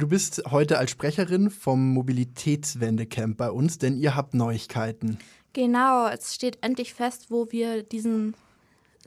Du 0.00 0.08
bist 0.08 0.42
heute 0.50 0.78
als 0.78 0.92
Sprecherin 0.92 1.50
vom 1.50 1.92
Mobilitätswendecamp 1.92 3.36
bei 3.36 3.50
uns, 3.50 3.76
denn 3.76 3.98
ihr 3.98 4.16
habt 4.16 4.32
Neuigkeiten. 4.32 5.18
Genau, 5.52 6.08
es 6.08 6.34
steht 6.34 6.56
endlich 6.62 6.94
fest, 6.94 7.26
wo 7.28 7.48
wir 7.50 7.82
diesen 7.82 8.34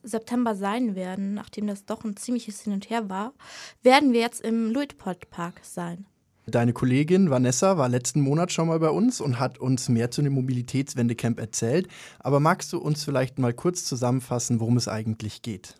September 0.03 0.53
sein 0.53 0.93
werden, 0.93 1.33
nachdem 1.33 1.65
das 1.65 1.85
doch 1.85 2.03
ein 2.03 2.15
ziemliches 2.15 2.61
Hin 2.61 2.73
und 2.73 2.91
Her 2.91 3.09
war, 3.09 3.33
werden 3.81 4.13
wir 4.13 4.19
jetzt 4.19 4.41
im 4.41 4.71
Luitpold 4.71 5.31
Park 5.31 5.61
sein. 5.63 6.05
Deine 6.45 6.73
Kollegin 6.73 7.31
Vanessa 7.31 7.79
war 7.79 7.89
letzten 7.89 8.21
Monat 8.21 8.51
schon 8.51 8.67
mal 8.67 8.77
bei 8.77 8.91
uns 8.91 9.19
und 9.19 9.39
hat 9.39 9.57
uns 9.57 9.89
mehr 9.89 10.11
zu 10.11 10.21
dem 10.21 10.33
Mobilitätswendecamp 10.33 11.39
erzählt. 11.39 11.87
Aber 12.19 12.39
magst 12.39 12.71
du 12.71 12.77
uns 12.77 13.03
vielleicht 13.03 13.39
mal 13.39 13.53
kurz 13.53 13.85
zusammenfassen, 13.85 14.59
worum 14.59 14.77
es 14.77 14.87
eigentlich 14.87 15.41
geht? 15.41 15.73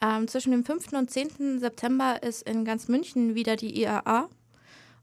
Ähm, 0.00 0.28
zwischen 0.28 0.52
dem 0.52 0.64
5. 0.64 0.92
und 0.92 1.10
10. 1.10 1.58
September 1.58 2.22
ist 2.22 2.48
in 2.48 2.64
ganz 2.64 2.86
München 2.86 3.34
wieder 3.34 3.56
die 3.56 3.76
IAA. 3.82 4.28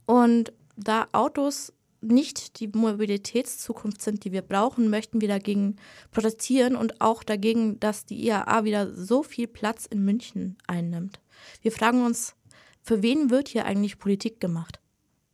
Und 0.07 0.53
da 0.75 1.07
Autos 1.11 1.73
nicht 2.01 2.59
die 2.59 2.67
Mobilitätszukunft 2.67 4.01
sind, 4.01 4.23
die 4.23 4.31
wir 4.31 4.41
brauchen, 4.41 4.89
möchten 4.89 5.21
wir 5.21 5.27
dagegen 5.27 5.75
protestieren 6.11 6.75
und 6.75 7.01
auch 7.01 7.23
dagegen, 7.23 7.79
dass 7.79 8.05
die 8.05 8.25
IAA 8.25 8.63
wieder 8.63 8.93
so 8.93 9.21
viel 9.21 9.47
Platz 9.47 9.85
in 9.85 10.03
München 10.05 10.57
einnimmt. 10.65 11.19
Wir 11.61 11.71
fragen 11.71 12.05
uns, 12.05 12.35
für 12.81 13.03
wen 13.03 13.29
wird 13.29 13.49
hier 13.49 13.65
eigentlich 13.65 13.99
Politik 13.99 14.39
gemacht? 14.39 14.79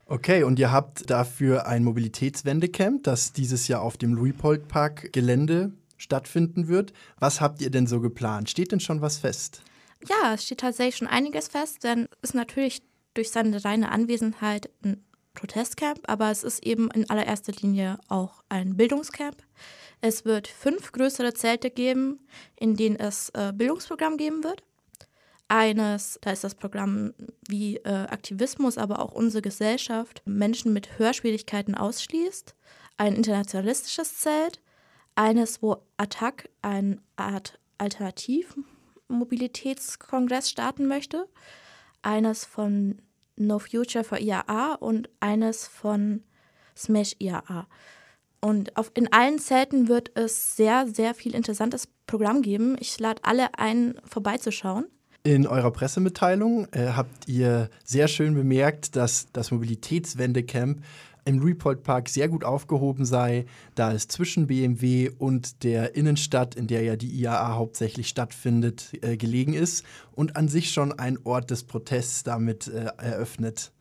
Okay, 0.06 0.44
und 0.44 0.58
ihr 0.58 0.72
habt 0.72 1.10
dafür 1.10 1.68
ein 1.68 1.84
Mobilitätswendecamp, 1.84 3.04
das 3.04 3.32
dieses 3.32 3.68
Jahr 3.68 3.82
auf 3.82 3.98
dem 3.98 4.14
Luipold-Park-Gelände 4.14 5.74
stattfinden 5.98 6.68
wird. 6.68 6.94
Was 7.20 7.42
habt 7.42 7.62
ihr 7.62 7.70
denn 7.70 7.88
so 7.88 8.02
geplant? 8.02 8.50
Steht 8.50 8.72
denn 8.72 8.80
schon 8.80 9.02
was 9.02 9.18
fest? 9.18 9.62
Ja, 10.10 10.34
es 10.34 10.44
steht 10.44 10.60
tatsächlich 10.60 10.98
schon 10.98 11.08
einiges 11.08 11.48
fest, 11.48 11.84
denn 11.84 12.08
es 12.22 12.32
ist 12.32 12.36
natürlich 12.36 12.82
durch 13.14 13.32
seine 13.32 13.64
reine 13.64 13.92
Anwesenheit 13.92 14.70
ein 14.84 15.04
Protestcamp, 15.34 16.02
aber 16.08 16.32
es 16.32 16.44
ist 16.44 16.66
eben 16.66 16.90
in 16.92 17.10
allererster 17.10 17.54
Linie 17.54 17.98
auch 18.08 18.44
ein 18.50 18.78
Bildungscamp. 18.78 19.38
Es 20.02 20.26
wird 20.26 20.48
fünf 20.48 20.92
größere 20.92 21.34
Zelte 21.34 21.70
geben, 21.70 22.20
in 22.56 22.76
denen 22.76 22.98
es 22.98 23.30
äh, 23.30 23.54
Bildungsprogramm 23.56 24.18
geben 24.18 24.44
wird. 24.44 24.64
Eines, 25.48 26.20
da 26.22 26.32
ist 26.32 26.44
das 26.44 26.56
Programm 26.56 27.14
wie 27.48 27.78
äh, 27.78 27.90
Aktivismus, 27.90 28.78
aber 28.78 29.00
auch 29.00 29.12
unsere 29.12 29.42
Gesellschaft 29.42 30.22
Menschen 30.26 30.74
mit 30.74 31.00
Hörschwierigkeiten 31.00 31.76
ausschließt. 31.76 32.56
Ein 32.98 33.16
internationalistisches 33.16 34.18
Zelt. 34.18 34.60
Eines, 35.16 35.62
wo 35.62 35.78
Attac 35.98 36.50
eine 36.62 36.98
Art 37.18 37.60
Alternativmobilitätskongress 37.78 40.50
starten 40.50 40.88
möchte. 40.88 41.28
Eines 42.04 42.46
von 42.46 43.02
No 43.36 43.60
Future 43.60 44.04
for 44.04 44.20
IAA 44.20 44.76
und 44.76 45.10
eines 45.20 45.68
von 45.68 46.24
Smash 46.76 47.16
IAA. 47.20 47.68
Und 48.42 48.76
auf, 48.76 48.92
in 48.94 49.12
allen 49.12 49.40
Zelten 49.40 49.88
wird 49.88 50.12
es 50.16 50.56
sehr, 50.56 50.86
sehr 50.88 51.14
viel 51.16 51.34
interessantes 51.34 51.88
Programm 52.08 52.42
geben. 52.42 52.76
Ich 52.80 53.00
lade 53.00 53.22
alle 53.24 53.58
ein, 53.58 53.96
vorbeizuschauen. 54.06 54.86
In 55.24 55.48
eurer 55.48 55.72
Pressemitteilung 55.72 56.68
äh, 56.74 56.88
habt 56.90 57.30
ihr 57.30 57.70
sehr 57.86 58.10
schön 58.10 58.36
bemerkt, 58.36 58.98
dass 58.98 59.32
das 59.32 59.52
Mobilitätswendecamp 59.52 60.84
im 61.26 61.42
Report 61.42 61.84
Park 61.84 62.10
sehr 62.10 62.28
gut 62.28 62.44
aufgehoben 62.44 63.06
sei, 63.06 63.46
da 63.76 63.94
es 63.94 64.08
zwischen 64.08 64.48
BMW 64.48 65.10
und 65.18 65.64
der 65.64 65.96
Innenstadt, 65.96 66.56
in 66.56 66.68
der 66.68 66.84
ja 66.84 66.96
die 66.96 67.10
IAA 67.10 67.56
hauptsächlich 67.56 68.08
stattfindet, 68.08 68.92
äh, 69.02 69.18
gelegen 69.18 69.54
ist 69.54 69.86
und 70.14 70.36
an 70.36 70.48
sich 70.48 70.72
schon 70.72 70.98
ein 70.98 71.18
Ort 71.24 71.52
des 71.52 71.64
Protests 71.64 72.24
damit 72.24 72.68
äh, 72.68 72.92
eröffnet. 72.98 73.72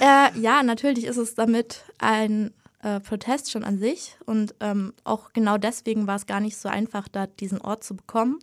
Äh, 0.00 0.38
ja, 0.38 0.62
natürlich 0.62 1.04
ist 1.04 1.18
es 1.18 1.34
damit 1.34 1.84
ein 1.98 2.52
äh, 2.82 3.00
Protest 3.00 3.50
schon 3.50 3.64
an 3.64 3.78
sich 3.78 4.16
und 4.26 4.54
ähm, 4.60 4.92
auch 5.04 5.32
genau 5.32 5.58
deswegen 5.58 6.06
war 6.06 6.16
es 6.16 6.26
gar 6.26 6.40
nicht 6.40 6.56
so 6.56 6.68
einfach, 6.68 7.08
da 7.08 7.26
diesen 7.26 7.60
Ort 7.60 7.84
zu 7.84 7.94
bekommen. 7.94 8.38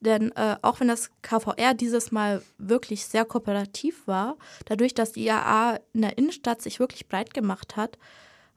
Denn 0.00 0.30
äh, 0.32 0.56
auch 0.62 0.80
wenn 0.80 0.88
das 0.88 1.10
KVR 1.22 1.74
dieses 1.74 2.12
Mal 2.12 2.42
wirklich 2.56 3.04
sehr 3.06 3.24
kooperativ 3.24 4.06
war, 4.06 4.36
dadurch, 4.66 4.94
dass 4.94 5.12
die 5.12 5.26
IAA 5.26 5.80
in 5.92 6.02
der 6.02 6.18
Innenstadt 6.18 6.62
sich 6.62 6.78
wirklich 6.78 7.08
breit 7.08 7.34
gemacht 7.34 7.76
hat, 7.76 7.98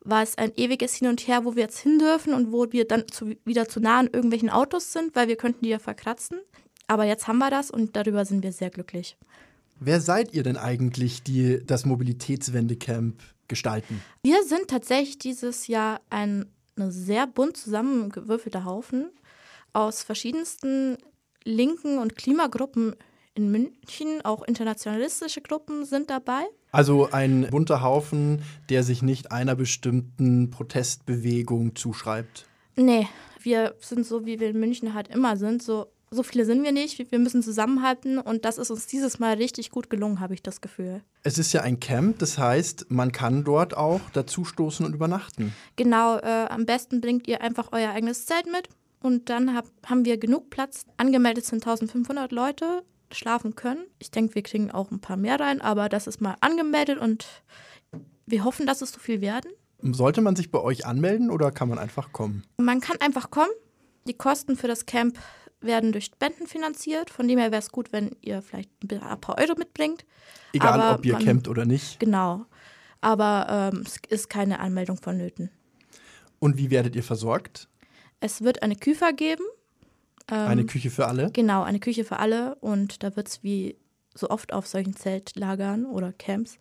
war 0.03 0.23
es 0.23 0.37
ein 0.37 0.51
ewiges 0.55 0.95
Hin 0.95 1.07
und 1.07 1.27
Her, 1.27 1.45
wo 1.45 1.55
wir 1.55 1.63
jetzt 1.63 1.79
hin 1.79 1.99
dürfen 1.99 2.33
und 2.33 2.51
wo 2.51 2.71
wir 2.71 2.87
dann 2.87 3.07
zu, 3.07 3.35
wieder 3.45 3.67
zu 3.67 3.79
nah 3.79 3.99
an 3.99 4.09
irgendwelchen 4.11 4.49
Autos 4.49 4.93
sind, 4.93 5.15
weil 5.15 5.27
wir 5.27 5.35
könnten 5.35 5.63
die 5.63 5.69
ja 5.69 5.79
verkratzen. 5.79 6.39
Aber 6.87 7.05
jetzt 7.05 7.27
haben 7.27 7.37
wir 7.37 7.49
das 7.49 7.71
und 7.71 7.95
darüber 7.95 8.25
sind 8.25 8.43
wir 8.43 8.51
sehr 8.51 8.69
glücklich. 8.69 9.17
Wer 9.79 10.01
seid 10.01 10.33
ihr 10.33 10.43
denn 10.43 10.57
eigentlich, 10.57 11.23
die 11.23 11.65
das 11.65 11.85
Mobilitätswendecamp 11.85 13.19
gestalten? 13.47 14.01
Wir 14.23 14.43
sind 14.43 14.67
tatsächlich 14.67 15.17
dieses 15.17 15.67
Jahr 15.67 16.01
ein, 16.09 16.45
ein 16.77 16.91
sehr 16.91 17.27
bunt 17.27 17.57
zusammengewürfelter 17.57 18.65
Haufen 18.65 19.09
aus 19.73 20.03
verschiedensten 20.03 20.97
linken 21.43 21.97
und 21.97 22.15
Klimagruppen 22.15 22.95
in 23.33 23.51
München, 23.51 24.23
auch 24.23 24.43
internationalistische 24.43 25.41
Gruppen 25.41 25.85
sind 25.85 26.09
dabei. 26.09 26.43
Also 26.71 27.09
ein 27.11 27.47
bunter 27.49 27.81
Haufen, 27.81 28.41
der 28.69 28.83
sich 28.83 29.01
nicht 29.01 29.31
einer 29.31 29.55
bestimmten 29.55 30.49
Protestbewegung 30.49 31.75
zuschreibt. 31.75 32.45
Nee, 32.75 33.07
wir 33.41 33.75
sind 33.79 34.05
so, 34.05 34.25
wie 34.25 34.39
wir 34.39 34.49
in 34.49 34.59
München 34.59 34.93
halt 34.93 35.07
immer 35.09 35.37
sind. 35.37 35.61
So, 35.61 35.87
so 36.09 36.23
viele 36.23 36.45
sind 36.45 36.63
wir 36.63 36.71
nicht. 36.71 37.11
Wir 37.11 37.19
müssen 37.19 37.41
zusammenhalten 37.41 38.19
und 38.19 38.45
das 38.45 38.57
ist 38.57 38.69
uns 38.69 38.87
dieses 38.87 39.19
Mal 39.19 39.35
richtig 39.35 39.71
gut 39.71 39.89
gelungen, 39.89 40.19
habe 40.19 40.33
ich 40.33 40.43
das 40.43 40.61
Gefühl. 40.61 41.01
Es 41.23 41.37
ist 41.37 41.53
ja 41.53 41.61
ein 41.61 41.79
Camp, 41.79 42.19
das 42.19 42.37
heißt, 42.37 42.87
man 42.89 43.11
kann 43.11 43.43
dort 43.43 43.75
auch 43.75 44.01
dazustoßen 44.13 44.85
und 44.85 44.93
übernachten. 44.93 45.53
Genau, 45.75 46.17
äh, 46.17 46.47
am 46.49 46.65
besten 46.65 47.01
bringt 47.01 47.27
ihr 47.27 47.41
einfach 47.41 47.69
euer 47.71 47.91
eigenes 47.91 48.25
Zelt 48.25 48.45
mit 48.51 48.67
und 49.01 49.29
dann 49.29 49.55
hab, 49.55 49.65
haben 49.85 50.05
wir 50.05 50.17
genug 50.17 50.49
Platz. 50.49 50.85
Angemeldet 50.97 51.45
sind 51.45 51.65
1500 51.65 52.31
Leute, 52.31 52.83
schlafen 53.11 53.55
können. 53.55 53.85
Ich 53.99 54.11
denke, 54.11 54.35
wir 54.35 54.43
kriegen 54.43 54.71
auch 54.71 54.91
ein 54.91 55.01
paar 55.01 55.17
mehr 55.17 55.39
rein, 55.39 55.61
aber 55.61 55.89
das 55.89 56.07
ist 56.07 56.21
mal 56.21 56.35
angemeldet 56.41 56.97
und 56.99 57.27
wir 58.25 58.43
hoffen, 58.43 58.65
dass 58.65 58.81
es 58.81 58.91
so 58.91 58.99
viel 58.99 59.21
werden. 59.21 59.51
Sollte 59.81 60.21
man 60.21 60.35
sich 60.35 60.51
bei 60.51 60.59
euch 60.59 60.85
anmelden 60.85 61.31
oder 61.31 61.51
kann 61.51 61.67
man 61.67 61.79
einfach 61.79 62.11
kommen? 62.11 62.43
Man 62.57 62.81
kann 62.81 62.97
einfach 63.01 63.31
kommen. 63.31 63.51
Die 64.07 64.13
Kosten 64.13 64.55
für 64.55 64.67
das 64.67 64.85
Camp 64.85 65.17
werden 65.59 65.91
durch 65.91 66.05
Spenden 66.05 66.47
finanziert. 66.47 67.09
Von 67.09 67.27
dem 67.27 67.39
her 67.39 67.51
wäre 67.51 67.61
es 67.61 67.71
gut, 67.71 67.91
wenn 67.91 68.15
ihr 68.21 68.41
vielleicht 68.41 68.69
ein 68.89 69.21
paar 69.21 69.37
Euro 69.39 69.55
mitbringt. 69.57 70.05
Egal, 70.53 70.79
Aber 70.79 70.95
ob 70.99 71.05
ihr 71.05 71.13
man, 71.13 71.25
campt 71.25 71.47
oder 71.47 71.65
nicht. 71.65 71.99
Genau. 71.99 72.45
Aber 72.99 73.71
ähm, 73.73 73.83
es 73.85 73.97
ist 74.09 74.29
keine 74.29 74.59
Anmeldung 74.59 74.97
vonnöten. 74.97 75.49
Und 76.39 76.57
wie 76.57 76.69
werdet 76.69 76.95
ihr 76.95 77.03
versorgt? 77.03 77.67
Es 78.21 78.41
wird 78.41 78.63
eine 78.63 78.75
Küfer 78.75 79.11
geben. 79.11 79.43
Ähm, 80.29 80.47
eine 80.47 80.65
Küche 80.65 80.89
für 80.89 81.07
alle? 81.07 81.31
Genau, 81.31 81.63
eine 81.63 81.79
Küche 81.79 82.05
für 82.05 82.19
alle. 82.19 82.55
Und 82.55 83.03
da 83.03 83.15
wird 83.17 83.27
es 83.27 83.43
wie 83.43 83.75
so 84.15 84.29
oft 84.29 84.53
auf 84.53 84.67
solchen 84.67 84.95
Zeltlagern 84.95 85.85
oder 85.85 86.13
Camps 86.13 86.57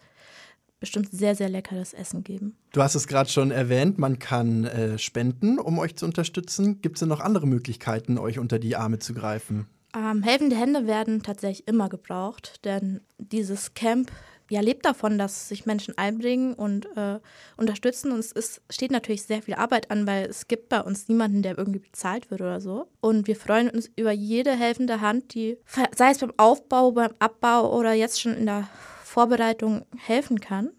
bestimmt 0.80 1.10
sehr, 1.12 1.34
sehr 1.34 1.50
leckeres 1.50 1.92
Essen 1.92 2.24
geben. 2.24 2.56
Du 2.72 2.82
hast 2.82 2.94
es 2.94 3.06
gerade 3.06 3.28
schon 3.28 3.50
erwähnt, 3.50 3.98
man 3.98 4.18
kann 4.18 4.64
äh, 4.64 4.98
spenden, 4.98 5.58
um 5.58 5.78
euch 5.78 5.94
zu 5.96 6.06
unterstützen. 6.06 6.80
Gibt 6.80 6.96
es 6.96 7.00
denn 7.00 7.10
noch 7.10 7.20
andere 7.20 7.46
Möglichkeiten, 7.46 8.16
euch 8.16 8.38
unter 8.38 8.58
die 8.58 8.76
Arme 8.76 8.98
zu 8.98 9.12
greifen? 9.12 9.66
Ähm, 9.94 10.22
helfende 10.22 10.56
Hände 10.56 10.86
werden 10.86 11.22
tatsächlich 11.22 11.68
immer 11.68 11.90
gebraucht, 11.90 12.64
denn 12.64 13.00
dieses 13.18 13.74
Camp 13.74 14.10
ja, 14.50 14.60
lebt 14.60 14.84
davon, 14.84 15.16
dass 15.16 15.48
sich 15.48 15.64
Menschen 15.64 15.96
einbringen 15.96 16.54
und 16.54 16.86
äh, 16.96 17.20
unterstützen. 17.56 18.10
Und 18.10 18.18
es 18.18 18.32
ist, 18.32 18.60
steht 18.68 18.90
natürlich 18.90 19.22
sehr 19.22 19.42
viel 19.42 19.54
Arbeit 19.54 19.90
an, 19.92 20.06
weil 20.08 20.26
es 20.26 20.48
gibt 20.48 20.68
bei 20.68 20.80
uns 20.80 21.08
niemanden, 21.08 21.42
der 21.42 21.56
irgendwie 21.56 21.78
bezahlt 21.78 22.30
wird 22.32 22.40
oder 22.40 22.60
so. 22.60 22.88
Und 23.00 23.28
wir 23.28 23.36
freuen 23.36 23.70
uns 23.70 23.88
über 23.94 24.10
jede 24.10 24.52
helfende 24.52 25.00
Hand, 25.00 25.34
die, 25.34 25.56
sei 25.96 26.10
es 26.10 26.18
beim 26.18 26.32
Aufbau, 26.36 26.90
beim 26.90 27.14
Abbau 27.20 27.76
oder 27.78 27.92
jetzt 27.92 28.20
schon 28.20 28.34
in 28.34 28.46
der 28.46 28.68
Vorbereitung 29.04 29.86
helfen 29.96 30.40
kann. 30.40 30.70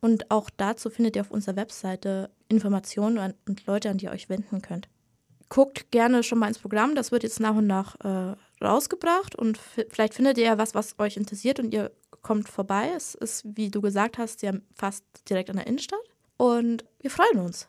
Und 0.00 0.30
auch 0.30 0.48
dazu 0.48 0.88
findet 0.88 1.14
ihr 1.14 1.22
auf 1.22 1.30
unserer 1.30 1.56
Webseite 1.56 2.30
Informationen 2.48 3.34
und 3.46 3.66
Leute, 3.66 3.90
an 3.90 3.98
die 3.98 4.06
ihr 4.06 4.10
euch 4.10 4.30
wenden 4.30 4.62
könnt. 4.62 4.88
Guckt 5.50 5.90
gerne 5.90 6.22
schon 6.22 6.38
mal 6.38 6.48
ins 6.48 6.58
Programm, 6.58 6.94
das 6.94 7.12
wird 7.12 7.24
jetzt 7.24 7.40
nach 7.40 7.54
und 7.54 7.66
nach 7.66 7.94
äh, 8.00 8.36
rausgebracht 8.64 9.34
und 9.34 9.58
vielleicht 9.58 10.14
findet 10.14 10.38
ihr 10.38 10.44
ja 10.44 10.58
was, 10.58 10.74
was 10.74 10.98
euch 10.98 11.18
interessiert 11.18 11.60
und 11.60 11.74
ihr 11.74 11.92
kommt 12.22 12.48
vorbei. 12.48 12.92
Es 12.96 13.14
ist, 13.14 13.44
wie 13.56 13.70
du 13.70 13.80
gesagt 13.80 14.18
hast, 14.18 14.42
ja 14.42 14.52
fast 14.74 15.04
direkt 15.28 15.50
an 15.50 15.56
der 15.56 15.66
Innenstadt. 15.66 16.00
Und 16.36 16.84
wir 17.00 17.10
freuen 17.10 17.40
uns. 17.40 17.68